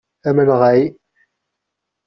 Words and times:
Amenɣay! 0.27 0.81